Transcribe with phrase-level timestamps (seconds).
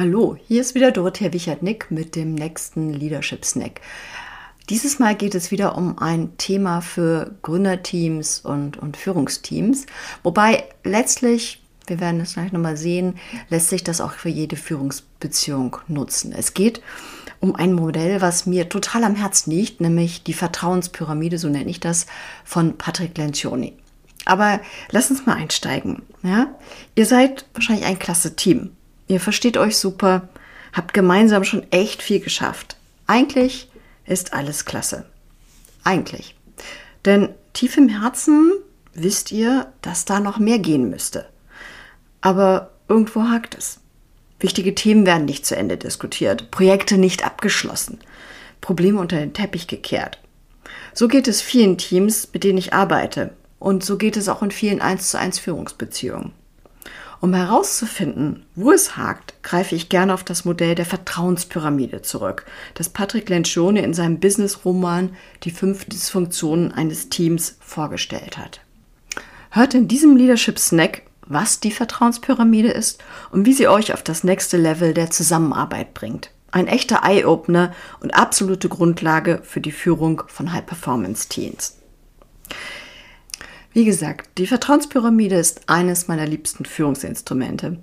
[0.00, 3.82] Hallo, hier ist wieder Dorothea Wichert-Nick mit dem nächsten Leadership Snack.
[4.70, 9.84] Dieses Mal geht es wieder um ein Thema für Gründerteams und, und Führungsteams,
[10.22, 13.18] wobei letztlich, wir werden es gleich nochmal sehen,
[13.50, 16.32] lässt sich das auch für jede Führungsbeziehung nutzen.
[16.32, 16.80] Es geht
[17.40, 21.78] um ein Modell, was mir total am Herzen liegt, nämlich die Vertrauenspyramide, so nenne ich
[21.78, 22.06] das,
[22.42, 23.74] von Patrick Lencioni.
[24.24, 24.60] Aber
[24.92, 26.00] lass uns mal einsteigen.
[26.22, 26.54] Ja?
[26.94, 28.70] Ihr seid wahrscheinlich ein klasse Team.
[29.10, 30.28] Ihr versteht euch super,
[30.72, 32.76] habt gemeinsam schon echt viel geschafft.
[33.08, 33.68] Eigentlich
[34.06, 35.04] ist alles klasse.
[35.82, 36.36] Eigentlich.
[37.04, 38.52] Denn tief im Herzen
[38.94, 41.26] wisst ihr, dass da noch mehr gehen müsste.
[42.20, 43.80] Aber irgendwo hakt es.
[44.38, 47.98] Wichtige Themen werden nicht zu Ende diskutiert, Projekte nicht abgeschlossen,
[48.60, 50.20] Probleme unter den Teppich gekehrt.
[50.94, 53.34] So geht es vielen Teams, mit denen ich arbeite.
[53.58, 56.30] Und so geht es auch in vielen 1 zu 1 Führungsbeziehungen.
[57.20, 62.88] Um herauszufinden, wo es hakt, greife ich gerne auf das Modell der Vertrauenspyramide zurück, das
[62.88, 68.62] Patrick Lencioni in seinem Business-Roman Die fünf Dysfunktionen eines Teams vorgestellt hat.
[69.50, 74.24] Hört in diesem Leadership Snack, was die Vertrauenspyramide ist und wie sie euch auf das
[74.24, 76.30] nächste Level der Zusammenarbeit bringt.
[76.52, 81.76] Ein echter Eye-Opener und absolute Grundlage für die Führung von High-Performance-Teams.
[83.72, 87.78] Wie gesagt, die Vertrauenspyramide ist eines meiner liebsten Führungsinstrumente.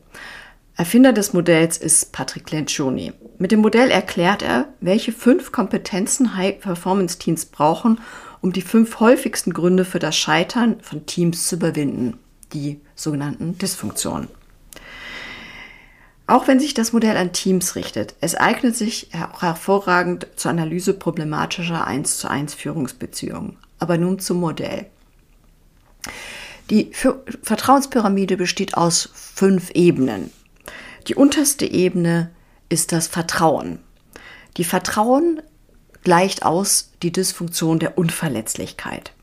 [0.76, 3.14] Erfinder des Modells ist Patrick Lencioni.
[3.38, 8.02] Mit dem Modell erklärt er, welche fünf Kompetenzen High-Performance-Teams brauchen,
[8.42, 12.20] um die fünf häufigsten Gründe für das Scheitern von Teams zu überwinden,
[12.54, 14.28] die sogenannten Dysfunktionen.
[16.28, 20.94] Auch wenn sich das Modell an Teams richtet, es eignet sich auch hervorragend zur Analyse
[20.94, 23.56] problematischer 1 zu 1 Führungsbeziehungen.
[23.80, 24.88] Aber nun zum Modell.
[26.70, 26.92] Die
[27.44, 30.32] Vertrauenspyramide besteht aus fünf Ebenen.
[31.08, 32.32] Die unterste Ebene
[32.68, 33.80] ist das Vertrauen.
[34.58, 35.42] Die Vertrauen
[36.04, 39.14] gleicht aus die Dysfunktion der Unverletzlichkeit.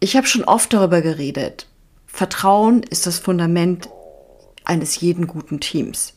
[0.00, 1.66] Ich habe schon oft darüber geredet.
[2.06, 3.88] Vertrauen ist das Fundament
[4.64, 6.14] eines jeden guten Teams.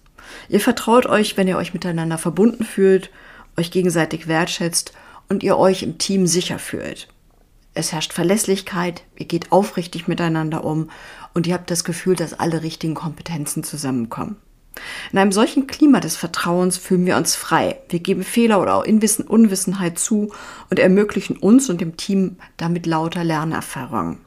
[0.49, 3.11] Ihr vertraut euch, wenn ihr euch miteinander verbunden fühlt,
[3.55, 4.91] euch gegenseitig wertschätzt
[5.29, 7.07] und ihr euch im Team sicher fühlt
[7.73, 10.89] es herrscht Verlässlichkeit, ihr geht aufrichtig miteinander um
[11.33, 14.37] und ihr habt das Gefühl, dass alle richtigen Kompetenzen zusammenkommen.
[15.11, 17.79] In einem solchen Klima des Vertrauens fühlen wir uns frei.
[17.89, 20.33] Wir geben Fehler oder auch Inwissen, Unwissenheit zu
[20.69, 24.19] und ermöglichen uns und dem Team damit lauter Lernerfahrungen.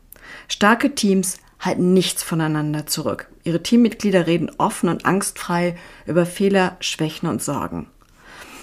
[0.48, 3.28] Starke Teams halten nichts voneinander zurück.
[3.44, 5.76] Ihre Teammitglieder reden offen und angstfrei
[6.06, 7.88] über Fehler, Schwächen und Sorgen.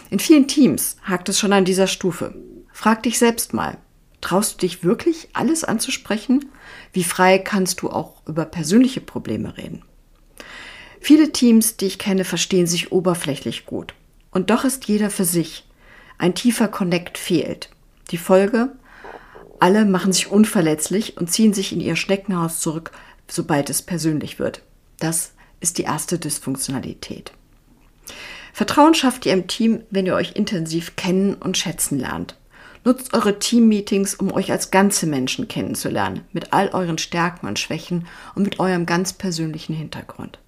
[0.09, 2.35] In vielen Teams hakt es schon an dieser Stufe.
[2.71, 3.77] Frag dich selbst mal,
[4.23, 6.45] Traust du dich wirklich, alles anzusprechen?
[6.93, 9.81] Wie frei kannst du auch über persönliche Probleme reden?
[11.01, 13.93] Viele Teams, die ich kenne, verstehen sich oberflächlich gut.
[14.31, 15.67] Und doch ist jeder für sich.
[16.17, 17.69] Ein tiefer Connect fehlt.
[18.11, 18.71] Die Folge?
[19.59, 22.91] Alle machen sich unverletzlich und ziehen sich in ihr Schneckenhaus zurück,
[23.27, 24.61] sobald es persönlich wird.
[24.99, 27.33] Das ist die erste Dysfunktionalität.
[28.53, 32.37] Vertrauen schafft ihr im Team, wenn ihr euch intensiv kennen und schätzen lernt.
[32.85, 38.07] Nutzt eure Team-Meetings, um euch als ganze Menschen kennenzulernen, mit all euren Stärken und Schwächen
[38.35, 40.39] und mit eurem ganz persönlichen Hintergrund.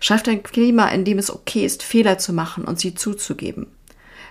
[0.00, 3.68] Schafft ein Klima, in dem es okay ist, Fehler zu machen und sie zuzugeben.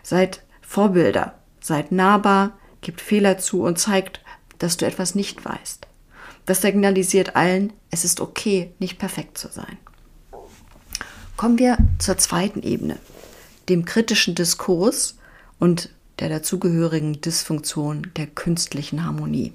[0.04, 4.22] Seid Vorbilder, seid nahbar, gebt Fehler zu und zeigt,
[4.60, 5.88] dass du etwas nicht weißt.
[6.46, 9.78] Das signalisiert allen, es ist okay, nicht perfekt zu sein.
[11.36, 12.98] Kommen wir zur zweiten Ebene,
[13.70, 15.18] dem kritischen Diskurs
[15.60, 15.90] und
[16.20, 19.54] der dazugehörigen Dysfunktion der künstlichen Harmonie.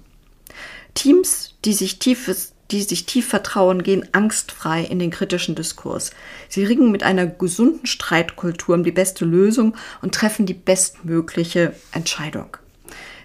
[0.95, 6.11] Teams, die sich tiefes die sich tief vertrauen, gehen angstfrei in den kritischen Diskurs.
[6.49, 12.57] Sie ringen mit einer gesunden Streitkultur um die beste Lösung und treffen die bestmögliche Entscheidung.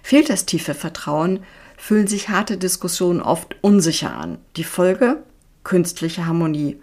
[0.02, 1.40] Fehlt das tiefe Vertrauen,
[1.76, 4.38] fühlen sich harte Diskussionen oft unsicher an.
[4.56, 5.22] Die Folge?
[5.64, 6.76] Künstliche Harmonie.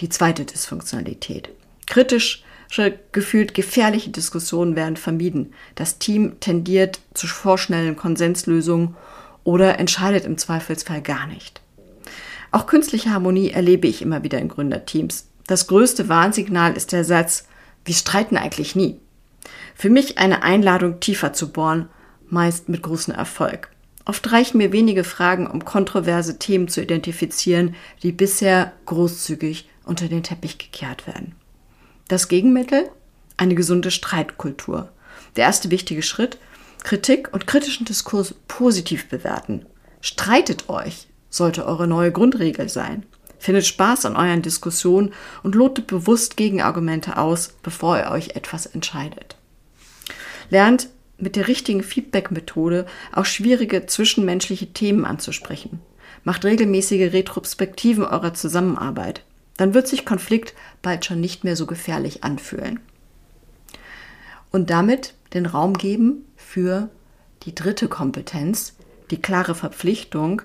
[0.00, 1.48] Die zweite Dysfunktionalität.
[1.86, 2.44] Kritisch
[3.12, 5.52] gefühlt gefährliche Diskussionen werden vermieden.
[5.74, 8.96] Das Team tendiert zu vorschnellen Konsenslösungen
[9.44, 11.60] oder entscheidet im Zweifelsfall gar nicht.
[12.50, 15.26] Auch künstliche Harmonie erlebe ich immer wieder in Gründerteams.
[15.46, 17.46] Das größte Warnsignal ist der Satz,
[17.84, 19.00] wir streiten eigentlich nie.
[19.74, 21.88] Für mich eine Einladung, tiefer zu bohren,
[22.28, 23.70] meist mit großem Erfolg.
[24.04, 30.22] Oft reichen mir wenige Fragen, um kontroverse Themen zu identifizieren, die bisher großzügig unter den
[30.22, 31.34] Teppich gekehrt werden.
[32.12, 32.90] Das Gegenmittel?
[33.38, 34.90] Eine gesunde Streitkultur.
[35.36, 36.36] Der erste wichtige Schritt?
[36.84, 39.64] Kritik und kritischen Diskurs positiv bewerten.
[40.02, 43.06] Streitet euch, sollte eure neue Grundregel sein.
[43.38, 49.36] Findet Spaß an euren Diskussionen und lotet bewusst Gegenargumente aus, bevor ihr euch etwas entscheidet.
[50.50, 55.80] Lernt mit der richtigen Feedback-Methode auch schwierige zwischenmenschliche Themen anzusprechen.
[56.24, 59.22] Macht regelmäßige Retrospektiven eurer Zusammenarbeit.
[59.56, 62.80] Dann wird sich Konflikt bald schon nicht mehr so gefährlich anfühlen.
[64.50, 66.90] Und damit den Raum geben für
[67.44, 68.74] die dritte Kompetenz,
[69.10, 70.42] die klare Verpflichtung,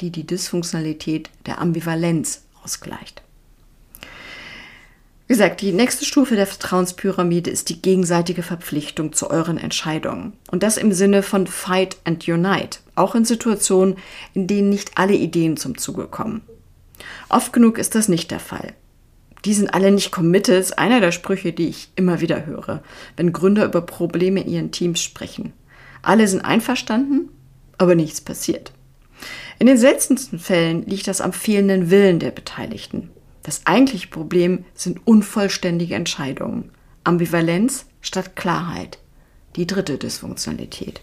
[0.00, 3.22] die die Dysfunktionalität der Ambivalenz ausgleicht.
[5.28, 10.34] Wie gesagt, die nächste Stufe der Vertrauenspyramide ist die gegenseitige Verpflichtung zu euren Entscheidungen.
[10.52, 13.96] Und das im Sinne von Fight and Unite, auch in Situationen,
[14.34, 16.42] in denen nicht alle Ideen zum Zuge kommen.
[17.28, 18.74] Oft genug ist das nicht der Fall.
[19.44, 22.82] Die sind alle nicht committed, ist einer der Sprüche, die ich immer wieder höre,
[23.16, 25.52] wenn Gründer über Probleme in ihren Teams sprechen.
[26.02, 27.28] Alle sind einverstanden,
[27.78, 28.72] aber nichts passiert.
[29.58, 33.10] In den seltensten Fällen liegt das am fehlenden Willen der Beteiligten.
[33.42, 36.70] Das eigentliche Problem sind unvollständige Entscheidungen.
[37.04, 38.98] Ambivalenz statt Klarheit.
[39.54, 41.00] Die dritte Dysfunktionalität.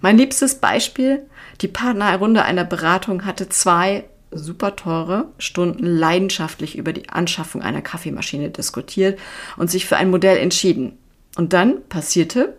[0.00, 1.22] Mein liebstes Beispiel,
[1.60, 8.50] die Partnerrunde einer Beratung hatte zwei super teure Stunden leidenschaftlich über die Anschaffung einer Kaffeemaschine
[8.50, 9.18] diskutiert
[9.56, 10.98] und sich für ein Modell entschieden.
[11.36, 12.56] Und dann passierte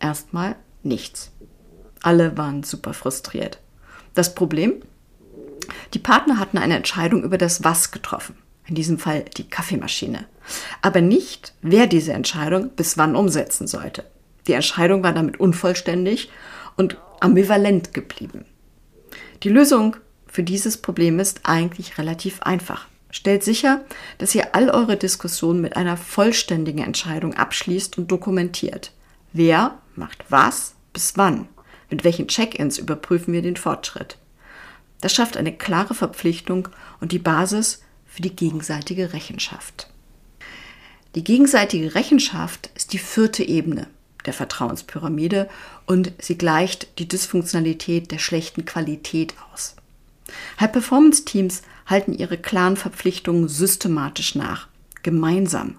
[0.00, 1.30] erstmal nichts.
[2.02, 3.58] Alle waren super frustriert.
[4.14, 4.82] Das Problem?
[5.94, 8.36] Die Partner hatten eine Entscheidung über das Was getroffen,
[8.66, 10.26] in diesem Fall die Kaffeemaschine,
[10.82, 14.04] aber nicht, wer diese Entscheidung bis wann umsetzen sollte.
[14.46, 16.30] Die Entscheidung war damit unvollständig
[16.76, 18.44] und ambivalent geblieben.
[19.42, 19.96] Die Lösung
[20.34, 22.88] für dieses Problem ist eigentlich relativ einfach.
[23.12, 23.84] Stellt sicher,
[24.18, 28.90] dass ihr all eure Diskussionen mit einer vollständigen Entscheidung abschließt und dokumentiert.
[29.32, 31.46] Wer macht was bis wann?
[31.88, 34.18] Mit welchen Check-ins überprüfen wir den Fortschritt?
[35.00, 36.66] Das schafft eine klare Verpflichtung
[37.00, 39.88] und die Basis für die gegenseitige Rechenschaft.
[41.14, 43.86] Die gegenseitige Rechenschaft ist die vierte Ebene
[44.26, 45.48] der Vertrauenspyramide
[45.86, 49.76] und sie gleicht die Dysfunktionalität der schlechten Qualität aus.
[50.60, 54.68] High-Performance-Teams halten ihre klaren Verpflichtungen systematisch nach,
[55.02, 55.76] gemeinsam.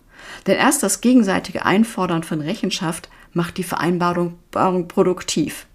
[0.47, 4.38] Denn erst das gegenseitige Einfordern von Rechenschaft macht die Vereinbarung
[4.88, 5.68] produktiv.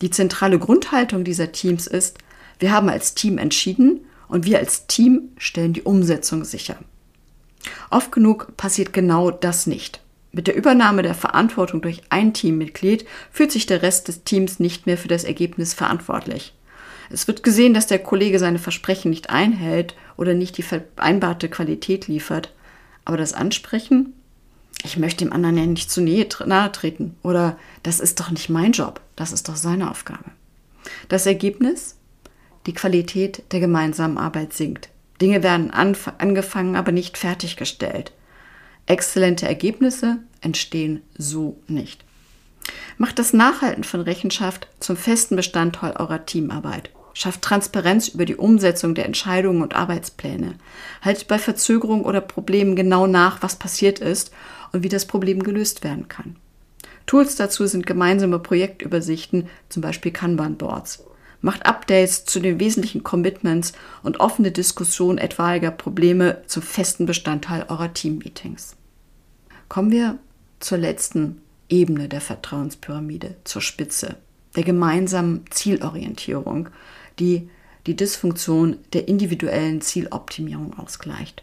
[0.00, 2.18] Die zentrale Grundhaltung dieser Teams ist,
[2.58, 6.76] wir haben als Team entschieden und wir als Team stellen die Umsetzung sicher.
[7.90, 10.00] Oft genug passiert genau das nicht.
[10.30, 14.86] Mit der Übernahme der Verantwortung durch ein Teammitglied fühlt sich der Rest des Teams nicht
[14.86, 16.54] mehr für das Ergebnis verantwortlich.
[17.10, 22.06] Es wird gesehen, dass der Kollege seine Versprechen nicht einhält oder nicht die vereinbarte Qualität
[22.06, 22.52] liefert.
[23.04, 24.12] Aber das Ansprechen,
[24.84, 28.72] ich möchte dem anderen ja nicht zu nahe treten oder das ist doch nicht mein
[28.72, 30.24] Job, das ist doch seine Aufgabe.
[31.08, 31.98] Das Ergebnis?
[32.68, 34.90] die Qualität der gemeinsamen Arbeit sinkt.
[35.22, 38.12] Dinge werden angefangen, aber nicht fertiggestellt.
[38.86, 42.04] Exzellente Ergebnisse entstehen so nicht.
[42.98, 46.90] Macht das Nachhalten von Rechenschaft zum festen Bestandteil eurer Teamarbeit.
[47.18, 50.54] Schafft Transparenz über die Umsetzung der Entscheidungen und Arbeitspläne.
[51.02, 54.30] Haltet bei Verzögerungen oder Problemen genau nach, was passiert ist
[54.70, 56.36] und wie das Problem gelöst werden kann.
[57.06, 61.02] Tools dazu sind gemeinsame Projektübersichten, zum Beispiel Kanban-Boards
[61.40, 63.72] macht Updates zu den wesentlichen Commitments
[64.04, 68.76] und offene Diskussion etwaiger Probleme zum festen Bestandteil eurer Teammeetings.
[69.68, 70.18] Kommen wir
[70.60, 74.16] zur letzten Ebene der Vertrauenspyramide, zur Spitze,
[74.56, 76.70] der gemeinsamen Zielorientierung,
[77.18, 77.48] die
[77.86, 81.42] die Dysfunktion der individuellen Zieloptimierung ausgleicht.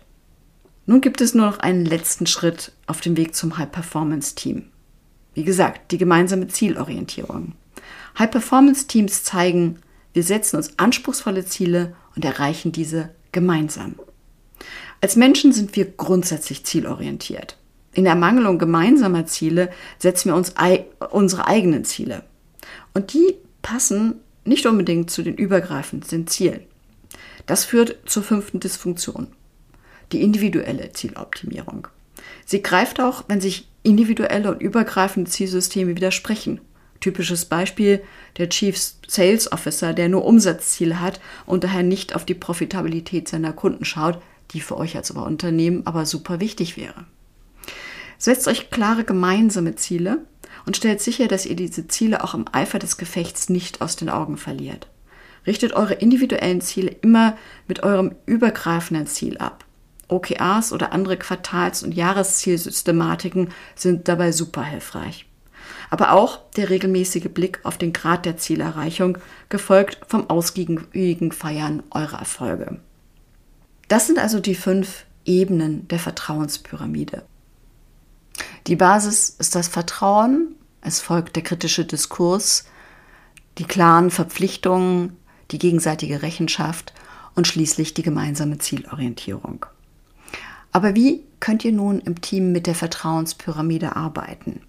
[0.85, 4.67] Nun gibt es nur noch einen letzten Schritt auf dem Weg zum High-Performance-Team.
[5.33, 7.53] Wie gesagt, die gemeinsame Zielorientierung.
[8.19, 9.79] High-Performance-Teams zeigen,
[10.13, 13.95] wir setzen uns anspruchsvolle Ziele und erreichen diese gemeinsam.
[15.01, 17.57] Als Menschen sind wir grundsätzlich zielorientiert.
[17.91, 20.53] In Ermangelung gemeinsamer Ziele setzen wir uns
[21.11, 22.23] unsere eigenen Ziele.
[22.93, 26.61] Und die passen nicht unbedingt zu den übergreifenden Zielen.
[27.45, 29.27] Das führt zur fünften Dysfunktion,
[30.11, 31.87] die individuelle Zieloptimierung.
[32.45, 36.59] Sie greift auch, wenn sich individuelle und übergreifende Zielsysteme widersprechen
[37.05, 38.01] Typisches Beispiel
[38.37, 38.75] der Chief
[39.07, 44.19] Sales Officer, der nur Umsatzziele hat und daher nicht auf die Profitabilität seiner Kunden schaut,
[44.51, 47.05] die für euch als Unternehmen aber super wichtig wäre.
[48.17, 50.19] Setzt euch klare gemeinsame Ziele
[50.65, 54.09] und stellt sicher, dass ihr diese Ziele auch im Eifer des Gefechts nicht aus den
[54.09, 54.87] Augen verliert.
[55.45, 59.65] Richtet eure individuellen Ziele immer mit eurem übergreifenden Ziel ab.
[60.07, 65.25] OKRs oder andere Quartals- und Jahreszielsystematiken sind dabei super hilfreich
[65.89, 69.17] aber auch der regelmäßige Blick auf den Grad der Zielerreichung,
[69.49, 72.79] gefolgt vom ausgiebigen Feiern eurer Erfolge.
[73.87, 77.23] Das sind also die fünf Ebenen der Vertrauenspyramide.
[78.67, 82.65] Die Basis ist das Vertrauen, es folgt der kritische Diskurs,
[83.57, 85.15] die klaren Verpflichtungen,
[85.51, 86.93] die gegenseitige Rechenschaft
[87.35, 89.65] und schließlich die gemeinsame Zielorientierung.
[90.71, 94.61] Aber wie könnt ihr nun im Team mit der Vertrauenspyramide arbeiten?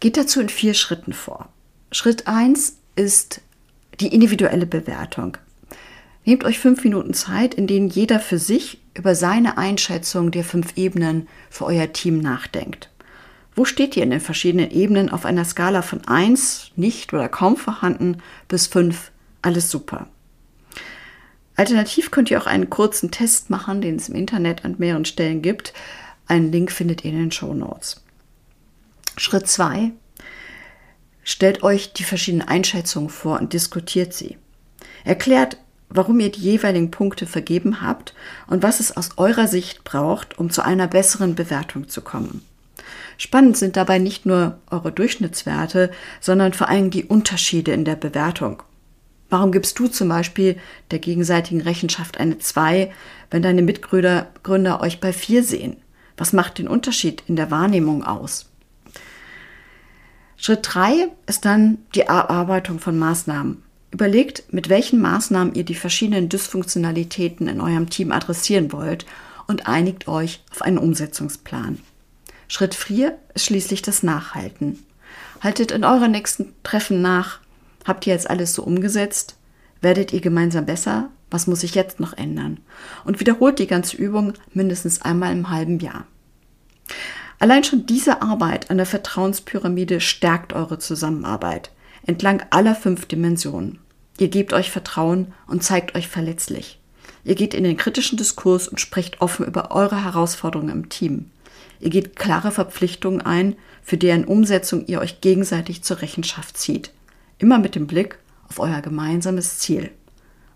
[0.00, 1.48] Geht dazu in vier Schritten vor.
[1.90, 3.40] Schritt 1 ist
[4.00, 5.38] die individuelle Bewertung.
[6.26, 10.76] Nehmt euch fünf Minuten Zeit, in denen jeder für sich über seine Einschätzung der fünf
[10.76, 12.90] Ebenen für euer Team nachdenkt.
[13.54, 17.56] Wo steht ihr in den verschiedenen Ebenen auf einer Skala von 1, nicht oder kaum
[17.56, 18.18] vorhanden,
[18.48, 20.08] bis 5, alles super?
[21.54, 25.42] Alternativ könnt ihr auch einen kurzen Test machen, den es im Internet an mehreren Stellen
[25.42, 25.74] gibt.
[26.26, 28.02] Einen Link findet ihr in den Show Notes.
[29.16, 29.92] Schritt 2.
[31.22, 34.36] Stellt euch die verschiedenen Einschätzungen vor und diskutiert sie.
[35.04, 35.56] Erklärt,
[35.88, 38.14] warum ihr die jeweiligen Punkte vergeben habt
[38.46, 42.42] und was es aus eurer Sicht braucht, um zu einer besseren Bewertung zu kommen.
[43.18, 45.90] Spannend sind dabei nicht nur eure Durchschnittswerte,
[46.20, 48.62] sondern vor allem die Unterschiede in der Bewertung.
[49.28, 50.56] Warum gibst du zum Beispiel
[50.90, 52.92] der gegenseitigen Rechenschaft eine 2,
[53.30, 55.76] wenn deine Mitgründer Gründer euch bei 4 sehen?
[56.16, 58.46] Was macht den Unterschied in der Wahrnehmung aus?
[60.36, 63.62] Schritt 3 ist dann die Erarbeitung von Maßnahmen.
[63.90, 69.06] Überlegt, mit welchen Maßnahmen ihr die verschiedenen Dysfunktionalitäten in eurem Team adressieren wollt
[69.46, 71.78] und einigt euch auf einen Umsetzungsplan.
[72.48, 74.84] Schritt 4 ist schließlich das Nachhalten.
[75.40, 77.40] Haltet in euren nächsten Treffen nach.
[77.84, 79.36] Habt ihr jetzt alles so umgesetzt?
[79.80, 81.10] Werdet ihr gemeinsam besser?
[81.30, 82.58] Was muss sich jetzt noch ändern?
[83.04, 86.06] Und wiederholt die ganze Übung mindestens einmal im halben Jahr.
[87.38, 91.70] Allein schon diese Arbeit an der Vertrauenspyramide stärkt eure Zusammenarbeit
[92.06, 93.78] entlang aller fünf Dimensionen.
[94.18, 96.78] Ihr gebt euch Vertrauen und zeigt euch verletzlich.
[97.24, 101.30] Ihr geht in den kritischen Diskurs und sprecht offen über eure Herausforderungen im Team.
[101.80, 106.92] Ihr geht klare Verpflichtungen ein, für deren Umsetzung ihr euch gegenseitig zur Rechenschaft zieht.
[107.38, 109.90] Immer mit dem Blick auf euer gemeinsames Ziel.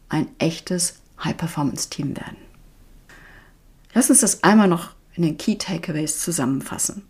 [0.09, 2.37] Ein echtes High-Performance-Team werden.
[3.93, 7.03] Lass uns das einmal noch in den Key Takeaways zusammenfassen.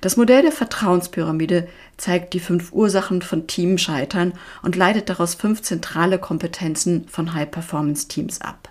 [0.00, 6.18] Das Modell der Vertrauenspyramide zeigt die fünf Ursachen von Teamscheitern und leitet daraus fünf zentrale
[6.18, 8.70] Kompetenzen von High-Performance-Teams ab.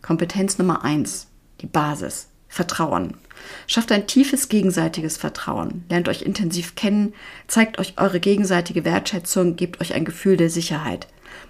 [0.00, 1.26] Kompetenz Nummer eins:
[1.60, 3.14] die Basis, Vertrauen.
[3.66, 7.14] Schafft ein tiefes gegenseitiges Vertrauen, lernt euch intensiv kennen,
[7.46, 11.08] zeigt euch eure gegenseitige Wertschätzung, gebt euch ein Gefühl der Sicherheit.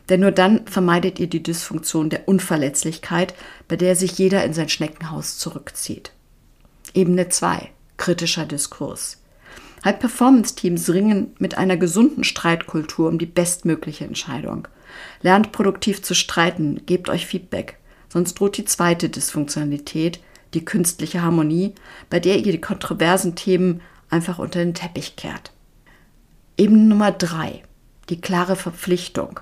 [0.08, 3.34] Denn nur dann vermeidet ihr die Dysfunktion der Unverletzlichkeit,
[3.68, 6.12] bei der sich jeder in sein Schneckenhaus zurückzieht.
[6.94, 7.70] Ebene 2
[8.08, 9.18] kritischer Diskurs.
[9.84, 14.66] High-Performance-Teams ringen mit einer gesunden Streitkultur um die bestmögliche Entscheidung.
[15.20, 20.20] Lernt produktiv zu streiten, gebt euch Feedback, sonst droht die zweite Dysfunktionalität,
[20.54, 21.74] die künstliche Harmonie,
[22.08, 25.52] bei der ihr die kontroversen Themen einfach unter den Teppich kehrt.
[26.56, 27.62] Ebene Nummer drei:
[28.08, 29.38] Die klare Verpflichtung.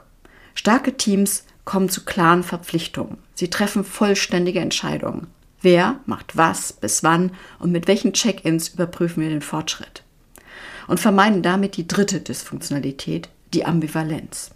[0.57, 3.19] Starke Teams kommen zu klaren Verpflichtungen.
[3.35, 5.29] Sie treffen vollständige Entscheidungen.
[5.67, 10.05] Wer macht was, bis wann und mit welchen Check-ins überprüfen wir den Fortschritt.
[10.87, 14.53] Und vermeiden damit die dritte Dysfunktionalität, die Ambivalenz.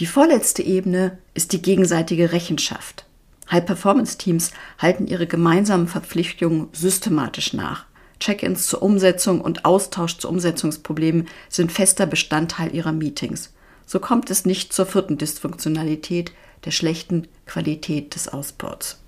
[0.00, 3.04] Die vorletzte Ebene ist die gegenseitige Rechenschaft.
[3.52, 7.84] High-Performance-Teams halten ihre gemeinsamen Verpflichtungen systematisch nach.
[8.18, 13.52] Check-ins zur Umsetzung und Austausch zu Umsetzungsproblemen sind fester Bestandteil ihrer Meetings.
[13.86, 16.32] So kommt es nicht zur vierten Dysfunktionalität,
[16.64, 18.98] der schlechten Qualität des Ausbaus.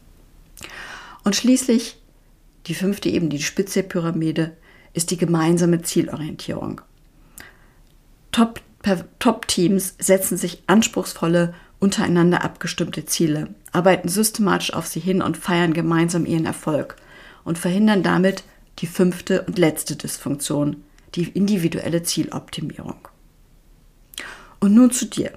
[1.27, 1.97] Und schließlich
[2.69, 4.57] die fünfte Ebene, die Spitze der Pyramide,
[4.93, 6.83] ist die gemeinsame Zielorientierung.
[8.31, 16.27] Top-Teams setzen sich anspruchsvolle, untereinander abgestimmte Ziele, arbeiten systematisch auf sie hin und feiern gemeinsam
[16.27, 16.95] ihren Erfolg
[17.43, 18.45] und verhindern damit
[18.79, 20.85] die fünfte und letzte Dysfunktion,
[21.17, 23.09] die individuelle Zieloptimierung.
[24.61, 25.33] Und nun zu dir.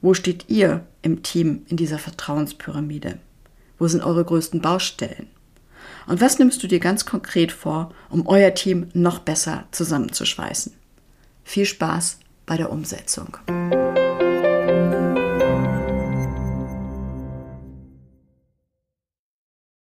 [0.00, 3.20] Wo steht ihr im Team in dieser Vertrauenspyramide?
[3.78, 5.28] Wo sind eure größten Baustellen?
[6.06, 10.72] Und was nimmst du dir ganz konkret vor, um euer Team noch besser zusammenzuschweißen?
[11.44, 13.36] Viel Spaß bei der Umsetzung.